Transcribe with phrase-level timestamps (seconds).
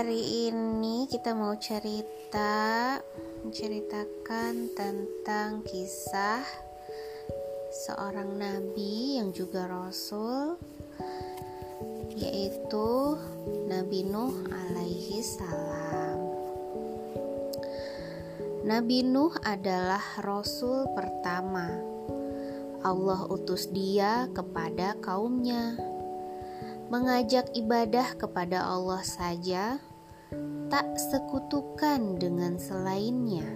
[0.00, 2.96] hari ini kita mau cerita
[3.44, 6.40] menceritakan tentang kisah
[7.84, 10.56] seorang nabi yang juga rasul
[12.16, 13.20] yaitu
[13.68, 16.32] Nabi Nuh alaihi salam.
[18.64, 21.76] Nabi Nuh adalah rasul pertama.
[22.80, 25.76] Allah utus dia kepada kaumnya
[26.90, 29.78] mengajak ibadah kepada Allah saja,
[30.70, 33.46] tak sekutukan dengan selainnya.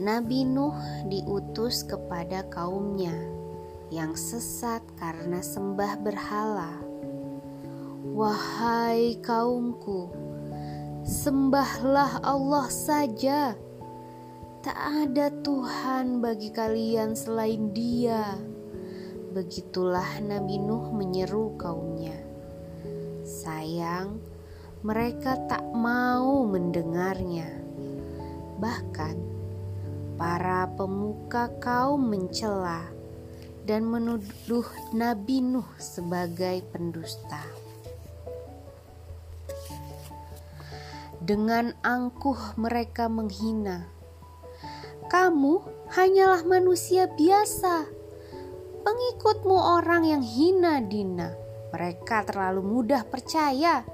[0.00, 0.74] Nabi Nuh
[1.06, 3.14] diutus kepada kaumnya
[3.90, 6.72] yang sesat karena sembah berhala.
[8.10, 10.10] Wahai kaumku,
[11.04, 13.54] sembahlah Allah saja.
[14.60, 18.36] Tak ada Tuhan bagi kalian selain Dia.
[19.30, 22.16] Begitulah Nabi Nuh menyeru kaumnya.
[23.22, 24.29] Sayang,
[24.80, 27.48] mereka tak mau mendengarnya.
[28.56, 29.16] Bahkan,
[30.16, 32.88] para pemuka kaum mencela
[33.68, 34.64] dan menuduh
[34.96, 37.44] Nabi Nuh sebagai pendusta.
[41.20, 43.84] Dengan angkuh mereka menghina.
[45.12, 47.84] Kamu hanyalah manusia biasa
[48.80, 51.36] pengikutmu orang yang hina dina.
[51.70, 53.84] Mereka terlalu mudah percaya.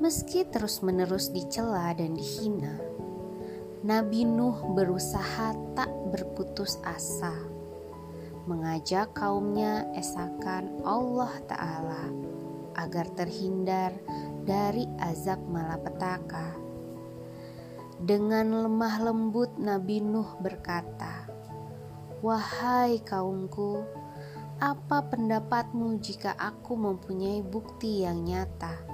[0.00, 2.72] Meski terus-menerus dicela dan dihina,
[3.84, 7.36] Nabi Nuh berusaha tak berputus asa,
[8.48, 12.08] mengajak kaumnya esakan Allah Ta'ala
[12.80, 13.92] agar terhindar
[14.48, 16.56] dari azab malapetaka.
[18.00, 21.28] Dengan lemah lembut Nabi Nuh berkata,
[22.24, 23.84] Wahai kaumku,
[24.64, 28.89] apa pendapatmu jika aku mempunyai bukti yang nyata?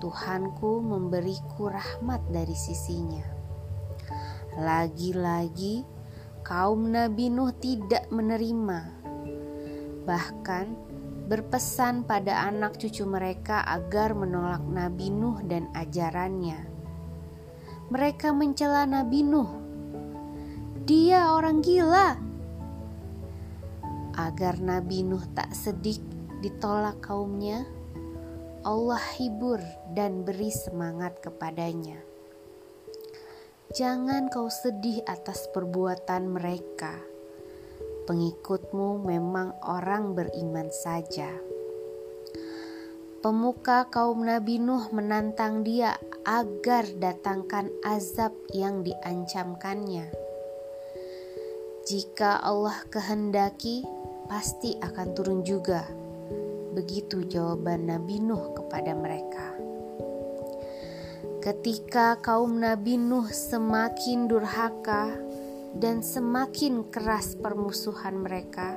[0.00, 3.22] Tuhanku memberiku rahmat dari sisinya.
[4.56, 5.84] Lagi-lagi,
[6.40, 8.80] kaum Nabi Nuh tidak menerima,
[10.08, 10.72] bahkan
[11.30, 16.66] berpesan pada anak cucu mereka agar menolak Nabi Nuh dan ajarannya.
[17.92, 19.50] Mereka mencela Nabi Nuh.
[20.88, 22.18] Dia orang gila
[24.18, 26.02] agar Nabi Nuh tak sedih
[26.42, 27.62] ditolak kaumnya,
[28.60, 29.56] Allah hibur
[29.96, 31.96] dan beri semangat kepadanya.
[33.72, 37.00] Jangan kau sedih atas perbuatan mereka.
[38.04, 41.32] Pengikutmu memang orang beriman saja.
[43.24, 45.96] Pemuka kaum Nabi Nuh menantang dia
[46.28, 50.12] agar datangkan azab yang diancamkannya.
[51.88, 53.88] Jika Allah kehendaki,
[54.28, 55.99] pasti akan turun juga.
[56.70, 59.58] Begitu jawaban Nabi Nuh kepada mereka.
[61.40, 65.08] Ketika kaum Nabi Nuh semakin durhaka
[65.72, 68.76] dan semakin keras permusuhan mereka,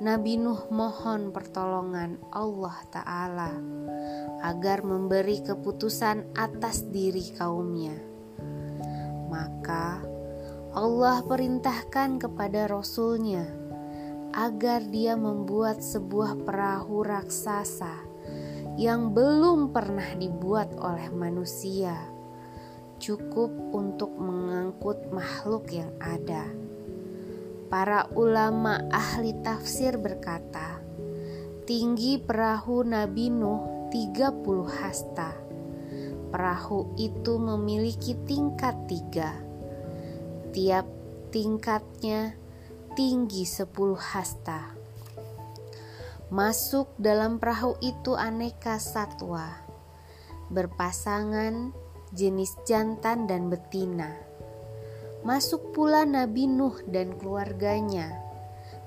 [0.00, 3.52] Nabi Nuh mohon pertolongan Allah Ta'ala
[4.40, 8.00] agar memberi keputusan atas diri kaumnya.
[9.28, 10.00] Maka
[10.72, 13.59] Allah perintahkan kepada Rasulnya
[14.30, 18.06] agar dia membuat sebuah perahu raksasa
[18.80, 21.92] yang belum pernah dibuat oleh manusia,
[22.96, 26.48] cukup untuk mengangkut makhluk yang ada.
[27.68, 30.80] Para ulama ahli tafsir berkata,
[31.68, 35.36] tinggi perahu Nabi Nuh 30 hasta.
[36.30, 39.34] Perahu itu memiliki tingkat tiga.
[40.50, 40.86] Tiap
[41.30, 42.39] tingkatnya
[43.00, 44.76] tinggi 10 hasta.
[46.28, 49.56] Masuk dalam perahu itu aneka satwa,
[50.52, 51.72] berpasangan
[52.12, 54.20] jenis jantan dan betina.
[55.24, 58.20] Masuk pula Nabi Nuh dan keluarganya,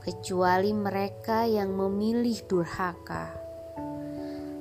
[0.06, 3.34] kecuali mereka yang memilih durhaka.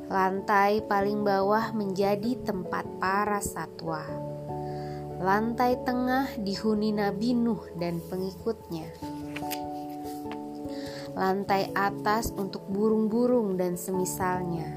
[0.09, 4.00] Lantai paling bawah menjadi tempat para satwa.
[5.21, 9.22] Lantai tengah dihuni Nabi Nuh dan pengikutnya
[11.12, 14.69] lantai atas untuk burung-burung dan semisalnya.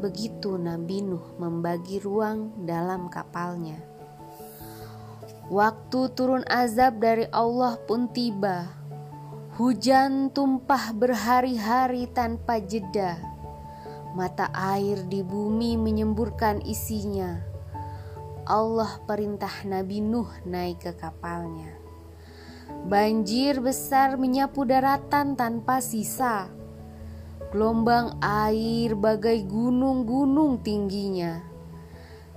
[0.00, 3.76] Begitu Nabi Nuh membagi ruang dalam kapalnya.
[5.50, 8.70] Waktu turun azab dari Allah pun tiba.
[9.60, 13.20] Hujan tumpah berhari-hari tanpa jeda.
[14.16, 17.44] Mata air di bumi menyemburkan isinya.
[18.48, 21.89] Allah perintah Nabi Nuh naik ke kapalnya.
[22.86, 26.50] Banjir besar menyapu daratan tanpa sisa.
[27.50, 31.42] Gelombang air bagai gunung-gunung tingginya.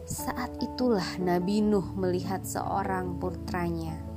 [0.04, 4.14] Saat itulah Nabi Nuh melihat seorang putranya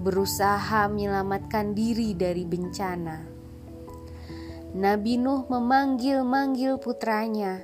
[0.00, 3.20] berusaha menyelamatkan diri dari bencana.
[4.72, 7.60] Nabi Nuh memanggil-manggil putranya,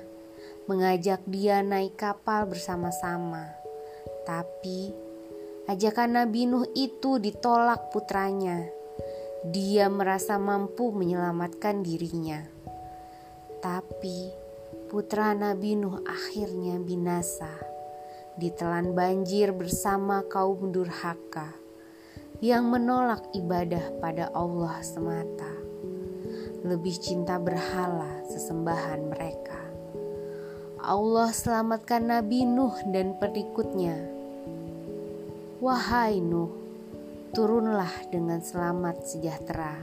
[0.69, 3.57] mengajak dia naik kapal bersama-sama.
[4.27, 4.93] Tapi
[5.67, 8.77] ajakan Nabi Nuh itu ditolak putranya
[9.47, 12.43] dia merasa mampu menyelamatkan dirinya.
[13.63, 14.33] Tapi
[14.91, 17.51] putra Nabi Nuh akhirnya binasa,
[18.35, 21.53] ditelan banjir bersama kaum durhaka
[22.43, 25.53] yang menolak ibadah pada Allah semata.
[26.67, 29.61] Lebih cinta berhala sesembahan mereka.
[30.83, 34.16] Allah selamatkan Nabi Nuh dan pengikutnya.
[35.57, 36.53] Wahai Nuh,
[37.33, 39.73] turunlah dengan selamat sejahtera.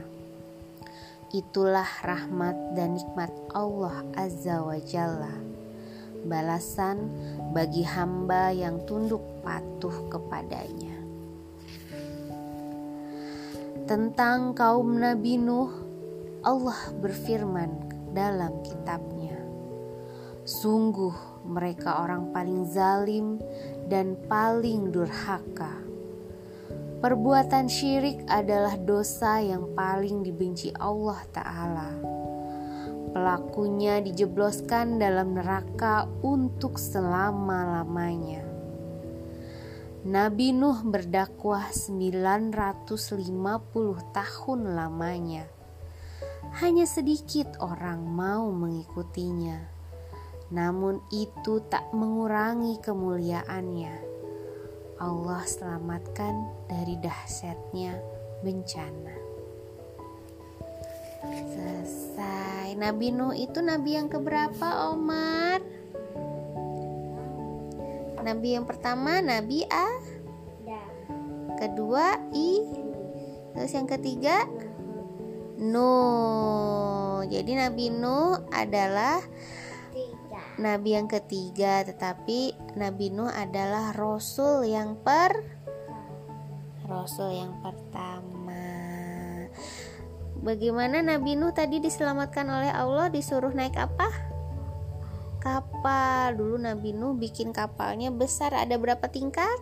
[1.35, 5.35] Itulah rahmat dan nikmat Allah Azza wa Jalla.
[6.23, 7.11] Balasan
[7.51, 10.95] bagi hamba yang tunduk patuh kepadanya.
[13.83, 15.75] Tentang kaum Nabi Nuh,
[16.39, 17.71] Allah berfirman
[18.15, 19.35] dalam kitabnya.
[20.47, 23.43] Sungguh mereka orang paling zalim
[23.89, 25.85] dan paling durhaka
[27.05, 31.91] Perbuatan syirik adalah dosa yang paling dibenci Allah Ta'ala.
[33.13, 38.41] Pelakunya dijebloskan dalam neraka untuk selama-lamanya.
[40.01, 42.89] Nabi Nuh berdakwah 950
[44.09, 45.45] tahun lamanya.
[46.57, 49.74] Hanya sedikit orang mau mengikutinya.
[50.53, 54.15] Namun itu tak mengurangi kemuliaannya
[54.95, 57.99] Allah selamatkan dari dahsyatnya
[58.45, 59.15] bencana.
[61.25, 62.77] Selesai.
[62.77, 65.59] Nabi Nuh itu nabi yang keberapa, Omar?
[68.25, 69.89] Nabi yang pertama Nabi A.
[71.55, 72.61] Kedua I.
[73.55, 74.43] Terus yang ketiga
[75.59, 77.23] Nuh.
[77.25, 79.23] Jadi Nabi Nuh adalah
[80.59, 85.31] nabi yang ketiga, tetapi Nabi Nuh adalah rasul yang per
[86.85, 88.63] rasul yang pertama.
[90.45, 94.05] Bagaimana Nabi Nuh tadi diselamatkan oleh Allah disuruh naik apa?
[95.41, 96.37] Kapal.
[96.37, 98.53] Dulu Nabi Nuh bikin kapalnya besar.
[98.53, 99.57] Ada berapa tingkat?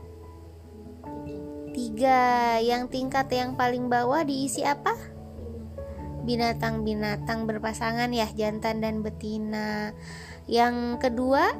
[1.71, 2.59] Tiga.
[2.59, 4.91] Yang tingkat yang paling bawah diisi apa?
[6.27, 9.95] Binatang-binatang berpasangan ya, jantan dan betina.
[10.47, 11.55] Yang kedua,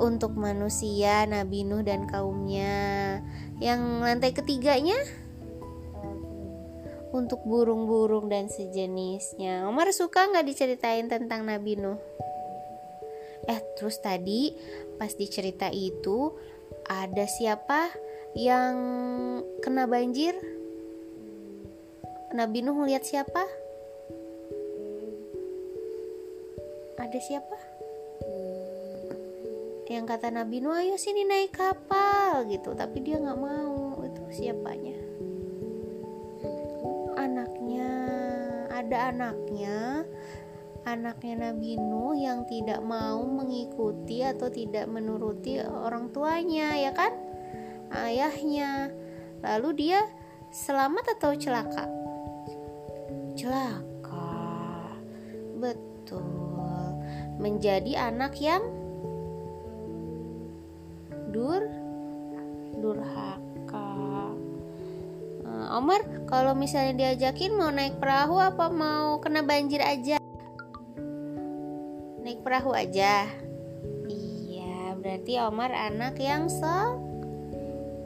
[0.00, 3.20] untuk manusia Nabi Nuh dan kaumnya.
[3.60, 4.96] Yang lantai ketiganya
[7.12, 9.68] untuk burung-burung dan sejenisnya.
[9.68, 12.00] Omar suka nggak diceritain tentang Nabi Nuh?
[13.44, 14.56] Eh, terus tadi
[14.96, 16.32] pas dicerita itu
[16.88, 17.92] ada siapa
[18.38, 18.74] yang
[19.60, 20.32] kena banjir?
[22.30, 23.42] Nabi Nuh melihat siapa?
[27.00, 27.56] Ada siapa?
[29.90, 32.76] Yang kata Nabi Nuh ayo sini naik kapal gitu.
[32.76, 33.98] Tapi dia nggak mau.
[34.04, 34.94] Itu siapanya?
[37.18, 37.90] Anaknya
[38.70, 40.06] ada anaknya.
[40.86, 47.10] Anaknya Nabi Nuh yang tidak mau mengikuti atau tidak menuruti orang tuanya ya kan?
[47.90, 48.94] Ayahnya.
[49.42, 50.06] Lalu dia
[50.54, 51.88] selamat atau celaka?
[53.34, 54.38] Celaka.
[55.58, 56.49] Betul
[57.40, 58.60] menjadi anak yang
[61.32, 61.64] dur
[62.78, 63.90] durhaka.
[65.42, 70.20] Uh, Omar, kalau misalnya diajakin mau naik perahu apa mau kena banjir aja?
[72.20, 73.26] Naik perahu aja.
[74.06, 77.00] Iya, berarti Omar anak yang so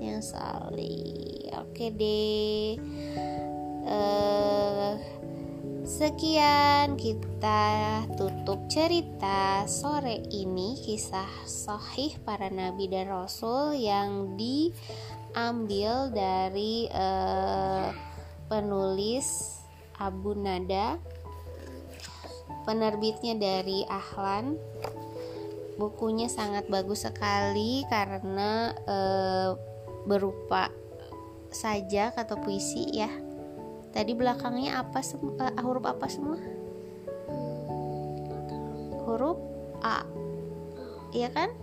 [0.00, 1.48] yang soli.
[1.58, 2.76] Oke deh.
[3.84, 4.96] Uh,
[5.84, 16.88] Sekian kita tutup cerita sore ini kisah sahih para nabi dan rasul yang diambil dari
[16.88, 17.92] uh,
[18.48, 19.60] penulis
[20.00, 20.96] Abu Nada.
[22.64, 24.56] Penerbitnya dari Ahlan.
[25.76, 29.52] Bukunya sangat bagus sekali karena uh,
[30.08, 30.72] berupa
[31.52, 33.23] sajak atau puisi ya
[33.94, 36.34] Tadi belakangnya apa uh, huruf apa semua?
[39.06, 39.38] Huruf
[39.86, 40.02] A.
[41.14, 41.54] Iya kan?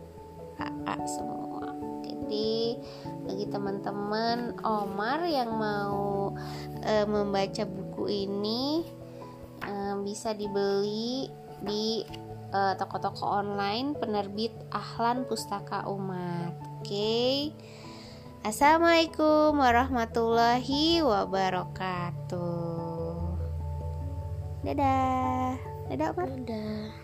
[0.55, 1.75] A, A semua.
[2.07, 2.79] Jadi
[3.27, 6.31] bagi teman-teman Omar yang mau
[6.79, 8.87] uh, membaca buku ini
[9.67, 11.27] um, bisa dibeli
[11.59, 12.07] di
[12.55, 16.55] uh, toko-toko online penerbit Ahlan Pustaka Umat.
[16.79, 16.87] Oke.
[16.87, 17.35] Okay?
[18.41, 22.41] Assalamualaikum warahmatullahi wabarakatuh.
[24.65, 25.61] Dadah.
[25.85, 26.25] Dadah, Pak.
[26.25, 27.00] Dadah.